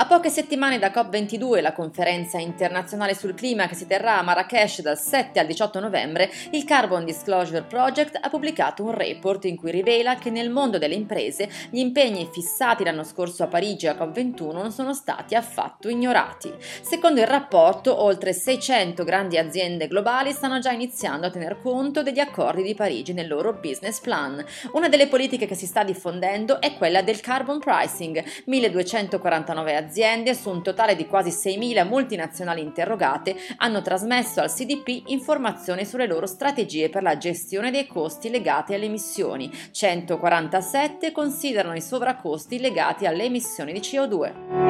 A 0.00 0.06
poche 0.06 0.30
settimane 0.30 0.78
da 0.78 0.88
COP22, 0.88 1.60
la 1.60 1.74
conferenza 1.74 2.38
internazionale 2.38 3.14
sul 3.14 3.34
clima 3.34 3.66
che 3.66 3.74
si 3.74 3.86
terrà 3.86 4.18
a 4.18 4.22
Marrakesh 4.22 4.80
dal 4.80 4.98
7 4.98 5.38
al 5.38 5.44
18 5.44 5.78
novembre, 5.78 6.30
il 6.52 6.64
Carbon 6.64 7.04
Disclosure 7.04 7.64
Project 7.64 8.18
ha 8.18 8.30
pubblicato 8.30 8.82
un 8.82 8.92
report 8.92 9.44
in 9.44 9.58
cui 9.58 9.70
rivela 9.70 10.14
che 10.14 10.30
nel 10.30 10.48
mondo 10.48 10.78
delle 10.78 10.94
imprese 10.94 11.50
gli 11.68 11.80
impegni 11.80 12.26
fissati 12.32 12.82
l'anno 12.82 13.04
scorso 13.04 13.42
a 13.42 13.48
Parigi 13.48 13.88
a 13.88 13.92
COP21 13.92 14.52
non 14.54 14.72
sono 14.72 14.94
stati 14.94 15.34
affatto 15.34 15.90
ignorati. 15.90 16.50
Secondo 16.80 17.20
il 17.20 17.26
rapporto, 17.26 18.02
oltre 18.02 18.32
600 18.32 19.04
grandi 19.04 19.36
aziende 19.36 19.86
globali 19.86 20.32
stanno 20.32 20.60
già 20.60 20.70
iniziando 20.70 21.26
a 21.26 21.30
tener 21.30 21.60
conto 21.60 22.02
degli 22.02 22.20
accordi 22.20 22.62
di 22.62 22.74
Parigi 22.74 23.12
nel 23.12 23.28
loro 23.28 23.52
business 23.52 24.00
plan. 24.00 24.42
Una 24.72 24.88
delle 24.88 25.08
politiche 25.08 25.44
che 25.44 25.54
si 25.54 25.66
sta 25.66 25.84
diffondendo 25.84 26.58
è 26.58 26.74
quella 26.78 27.02
del 27.02 27.20
carbon 27.20 27.58
pricing. 27.58 28.24
1249 28.46 29.76
aziende 29.76 29.88
aziende 29.90 30.34
su 30.34 30.50
un 30.50 30.62
totale 30.62 30.94
di 30.94 31.06
quasi 31.06 31.30
6.000 31.30 31.84
multinazionali 31.84 32.60
interrogate 32.60 33.34
hanno 33.56 33.82
trasmesso 33.82 34.40
al 34.40 34.52
CDP 34.52 35.08
informazioni 35.08 35.84
sulle 35.84 36.06
loro 36.06 36.26
strategie 36.26 36.88
per 36.88 37.02
la 37.02 37.16
gestione 37.16 37.72
dei 37.72 37.88
costi 37.88 38.30
legati 38.30 38.72
alle 38.72 38.84
emissioni. 38.84 39.50
147 39.72 41.10
considerano 41.10 41.74
i 41.74 41.82
sovraccosti 41.82 42.60
legati 42.60 43.06
alle 43.06 43.24
emissioni 43.24 43.72
di 43.72 43.80
CO2. 43.80 44.69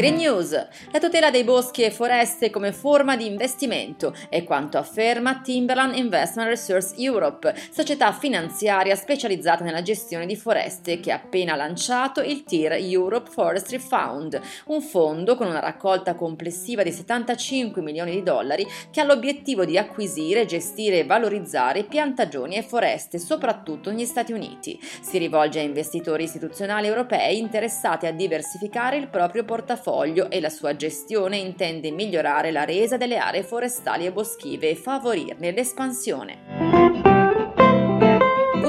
Green 0.00 0.14
News. 0.14 0.52
La 0.92 0.98
tutela 0.98 1.30
dei 1.30 1.44
boschi 1.44 1.82
e 1.82 1.90
foreste 1.90 2.48
come 2.48 2.72
forma 2.72 3.18
di 3.18 3.26
investimento 3.26 4.14
è 4.30 4.44
quanto 4.44 4.78
afferma 4.78 5.42
Timberland 5.42 5.94
Investment 5.94 6.48
Resource 6.48 6.94
Europe, 6.96 7.54
società 7.70 8.10
finanziaria 8.10 8.96
specializzata 8.96 9.62
nella 9.62 9.82
gestione 9.82 10.24
di 10.24 10.36
foreste 10.36 11.00
che 11.00 11.12
ha 11.12 11.16
appena 11.16 11.54
lanciato 11.54 12.22
il 12.22 12.44
TIR 12.44 12.78
Europe 12.80 13.28
Forestry 13.30 13.76
Fund, 13.76 14.40
un 14.68 14.80
fondo 14.80 15.36
con 15.36 15.48
una 15.48 15.60
raccolta 15.60 16.14
complessiva 16.14 16.82
di 16.82 16.92
75 16.92 17.82
milioni 17.82 18.12
di 18.12 18.22
dollari 18.22 18.66
che 18.90 19.02
ha 19.02 19.04
l'obiettivo 19.04 19.66
di 19.66 19.76
acquisire, 19.76 20.46
gestire 20.46 21.00
e 21.00 21.04
valorizzare 21.04 21.84
piantagioni 21.84 22.56
e 22.56 22.62
foreste, 22.62 23.18
soprattutto 23.18 23.90
negli 23.90 24.06
Stati 24.06 24.32
Uniti. 24.32 24.80
Si 24.80 25.18
rivolge 25.18 25.58
a 25.58 25.62
investitori 25.62 26.24
istituzionali 26.24 26.86
europei 26.86 27.36
interessati 27.36 28.06
a 28.06 28.12
diversificare 28.12 28.96
il 28.96 29.08
proprio 29.08 29.44
portafoglio 29.44 29.88
portafoglio 29.90 30.30
e 30.30 30.40
la 30.40 30.48
sua 30.48 30.76
gestione 30.76 31.36
intende 31.36 31.90
migliorare 31.90 32.52
la 32.52 32.64
resa 32.64 32.96
delle 32.96 33.18
aree 33.18 33.42
forestali 33.42 34.06
e 34.06 34.12
boschive 34.12 34.70
e 34.70 34.76
favorirne 34.76 35.50
l'espansione. 35.50 36.79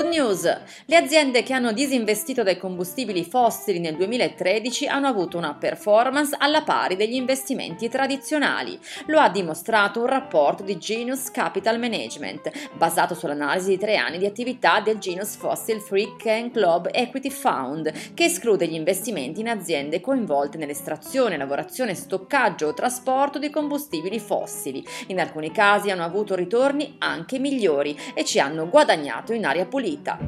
Good 0.00 0.14
news! 0.14 0.60
Le 0.86 0.96
aziende 0.96 1.42
che 1.42 1.52
hanno 1.52 1.72
disinvestito 1.72 2.42
dai 2.42 2.56
combustibili 2.56 3.22
fossili 3.22 3.80
nel 3.80 3.96
2013 3.96 4.86
hanno 4.86 5.08
avuto 5.08 5.36
una 5.36 5.52
performance 5.52 6.34
alla 6.38 6.62
pari 6.62 6.96
degli 6.96 7.16
investimenti 7.16 7.90
tradizionali. 7.90 8.78
Lo 9.08 9.18
ha 9.18 9.28
dimostrato 9.28 10.00
un 10.00 10.06
rapporto 10.06 10.62
di 10.62 10.78
Genius 10.78 11.30
Capital 11.30 11.78
Management, 11.78 12.50
basato 12.78 13.14
sull'analisi 13.14 13.68
di 13.68 13.78
tre 13.78 13.96
anni 13.96 14.16
di 14.16 14.24
attività 14.24 14.80
del 14.80 14.96
Genius 14.96 15.36
Fossil 15.36 15.82
Free 15.82 16.16
Can 16.16 16.50
Club 16.50 16.88
Equity 16.90 17.28
Fund, 17.28 17.92
che 18.14 18.24
esclude 18.24 18.66
gli 18.66 18.74
investimenti 18.74 19.40
in 19.40 19.50
aziende 19.50 20.00
coinvolte 20.00 20.56
nell'estrazione, 20.56 21.36
lavorazione, 21.36 21.94
stoccaggio 21.94 22.68
o 22.68 22.74
trasporto 22.74 23.38
di 23.38 23.50
combustibili 23.50 24.18
fossili. 24.18 24.82
In 25.08 25.20
alcuni 25.20 25.52
casi 25.52 25.90
hanno 25.90 26.04
avuto 26.04 26.34
ritorni 26.34 26.94
anche 27.00 27.38
migliori 27.38 27.94
e 28.14 28.24
ci 28.24 28.40
hanno 28.40 28.66
guadagnato 28.66 29.34
in 29.34 29.44
aria 29.44 29.66
pulita 29.66 29.88
pulita. 29.90 30.18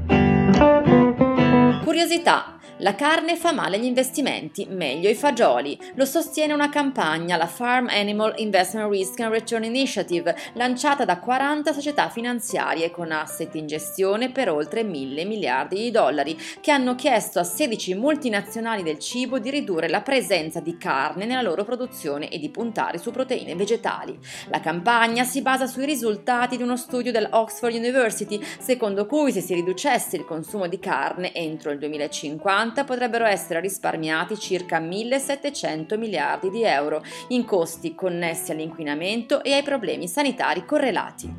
Curiosità. 1.85 2.59
La 2.83 2.97
carne 2.97 3.37
fa 3.37 3.53
male 3.53 3.77
agli 3.77 3.85
investimenti, 3.85 4.67
meglio 4.69 5.09
i 5.09 5.15
fagioli. 5.15 5.79
Lo 5.95 6.05
sostiene 6.05 6.53
una 6.53 6.69
campagna, 6.69 7.37
la 7.37 7.47
Farm 7.47 7.87
Animal 7.87 8.35
Investment 8.39 8.91
Risk 8.91 9.21
and 9.21 9.31
Return 9.31 9.63
Initiative, 9.63 10.35
lanciata 10.55 11.05
da 11.05 11.21
40 11.21 11.73
società 11.73 12.09
finanziarie 12.09 12.91
con 12.91 13.13
asset 13.13 13.55
in 13.55 13.69
gestione 13.69 14.33
per 14.33 14.51
oltre 14.51 14.83
mille 14.83 15.25
miliardi 15.25 15.77
di 15.77 15.93
dollari, 15.93 16.37
che 16.61 16.73
hanno 16.73 16.97
chiesto 16.97 17.39
a 17.39 17.45
16 17.45 17.95
multinazionali 17.95 18.83
del 18.83 18.99
cibo 18.99 19.39
di 19.39 19.51
ridurre 19.51 19.89
la 19.89 20.03
presenza 20.03 20.59
di 20.59 20.77
carne 20.77 21.25
nella 21.25 21.41
loro 21.43 21.63
produzione 21.63 22.31
e 22.31 22.41
di 22.41 22.51
puntare 22.51 22.99
su 22.99 23.13
proteine 23.13 23.55
vegetali. 23.55 24.19
La 24.49 24.59
campagna 24.59 25.23
si 25.23 25.41
basa 25.41 25.69
sui 25.69 25.87
risultati 25.87 26.57
di 26.57 26.65
uno 26.65 26.77
studio 26.77 27.13
dell'Oxford 27.13 27.75
University, 27.75 28.45
secondo 28.59 29.07
cui 29.07 29.31
se 29.31 29.41
si 29.41 29.55
riducesse 29.55 30.17
il 30.17 30.25
consumo 30.25 30.67
di 30.67 30.81
carne 30.81 31.33
entro 31.33 31.71
il 31.71 31.79
2050 31.79 32.71
2050 32.73 32.85
potrebbero 32.85 33.27
essere 33.27 33.61
risparmiati 33.61 34.39
circa 34.39 34.81
1.700 34.81 35.99
miliardi 35.99 36.51
di 36.51 36.65
euro 36.65 37.03
in 37.29 37.45
costi 37.45 37.95
connessi 37.95 38.53
all'inquinamento 38.53 39.43
e 39.45 39.53
ai 39.53 39.63
problemi 39.63 40.09
sanitari 40.09 40.65
correlati. 40.65 41.37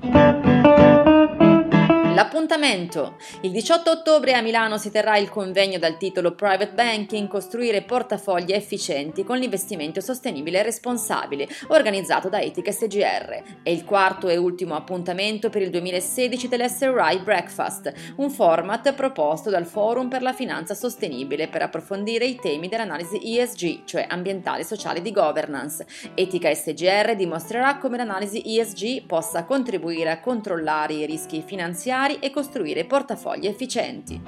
L'appuntamento. 2.34 3.18
Il 3.42 3.52
18 3.52 3.92
ottobre 3.92 4.34
a 4.34 4.42
Milano 4.42 4.80
si 4.80 4.90
terrà 4.90 5.18
il 5.18 5.30
convegno 5.30 5.78
dal 5.78 5.98
titolo 5.98 6.34
Private 6.34 6.72
Banking, 6.74 7.28
costruire 7.28 7.84
portafogli 7.84 8.54
efficienti 8.54 9.24
con 9.24 9.38
l'investimento 9.38 10.02
sostenibile 10.02 10.58
e 10.58 10.64
responsabile, 10.64 11.48
organizzato 11.68 12.30
da 12.30 12.42
Etica 12.42 12.72
SGR. 12.72 13.62
È 13.62 13.70
il 13.70 13.86
quarto 13.86 14.30
e 14.30 14.38
ultimo 14.38 14.74
appuntamento 14.74 15.52
per 15.52 15.62
il 15.62 15.70
2016 15.70 16.48
dell'SRI 16.48 17.20
Breakfast, 17.20 17.94
un 18.16 18.32
format 18.32 18.96
proposto 18.96 19.52
dal 19.52 19.68
Forum 19.68 20.10
per 20.10 20.24
la 20.24 20.34
Finanza 20.34 20.74
Sostenibile 20.74 21.50
per 21.50 21.62
approfondire 21.62 22.26
i 22.26 22.40
temi 22.42 22.68
dell'analisi 22.68 23.38
ESG, 23.38 23.84
cioè 23.84 24.08
ambientale, 24.10 24.64
sociale 24.64 24.98
e 24.98 25.02
di 25.04 25.12
governance. 25.12 25.86
Etica 26.16 26.52
SGR 26.52 27.14
dimostrerà 27.16 27.78
come 27.78 27.98
l'analisi 27.98 28.42
ESG 28.44 29.06
possa 29.06 29.44
contribuire 29.44 30.10
a 30.10 30.20
controllare 30.20 30.94
i 30.94 31.06
rischi 31.06 31.44
finanziari 31.46 32.22
e 32.24 32.32
costruire 32.32 32.86
portafogli 32.86 33.48
efficienti. 33.48 34.22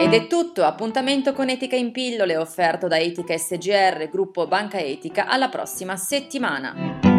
Ed 0.00 0.14
è 0.14 0.26
tutto, 0.26 0.64
appuntamento 0.64 1.34
con 1.34 1.50
Etica 1.50 1.76
in 1.76 1.92
pillole 1.92 2.36
offerto 2.36 2.88
da 2.88 2.98
Etica 2.98 3.36
SGR, 3.36 4.08
gruppo 4.10 4.46
Banca 4.46 4.78
Etica, 4.78 5.26
alla 5.26 5.50
prossima 5.50 5.96
settimana. 5.96 7.09